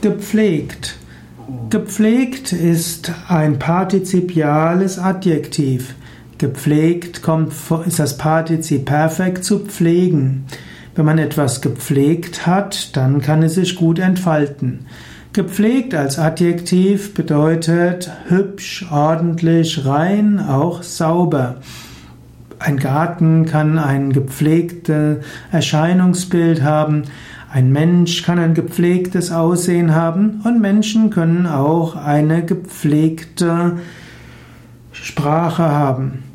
Gepflegt. 0.00 0.96
Gepflegt 1.68 2.54
ist 2.54 3.12
ein 3.28 3.58
partizipiales 3.58 4.98
Adjektiv. 4.98 5.94
Gepflegt 6.38 7.20
kommt, 7.20 7.52
ist 7.84 7.98
das 7.98 8.16
Partizip 8.16 8.86
Perfekt 8.86 9.44
zu 9.44 9.58
pflegen. 9.58 10.46
Wenn 10.94 11.04
man 11.04 11.18
etwas 11.18 11.60
gepflegt 11.60 12.46
hat, 12.46 12.96
dann 12.96 13.20
kann 13.20 13.42
es 13.42 13.56
sich 13.56 13.76
gut 13.76 13.98
entfalten. 13.98 14.86
Gepflegt 15.34 15.94
als 15.94 16.18
Adjektiv 16.18 17.12
bedeutet 17.12 18.10
hübsch, 18.28 18.86
ordentlich, 18.90 19.84
rein, 19.84 20.40
auch 20.40 20.82
sauber. 20.82 21.56
Ein 22.58 22.78
Garten 22.78 23.44
kann 23.44 23.78
ein 23.78 24.14
gepflegtes 24.14 25.18
Erscheinungsbild 25.52 26.62
haben. 26.62 27.02
Ein 27.52 27.72
Mensch 27.72 28.22
kann 28.22 28.38
ein 28.38 28.54
gepflegtes 28.54 29.32
Aussehen 29.32 29.92
haben 29.92 30.40
und 30.44 30.60
Menschen 30.60 31.10
können 31.10 31.48
auch 31.48 31.96
eine 31.96 32.44
gepflegte 32.44 33.78
Sprache 34.92 35.64
haben. 35.64 36.29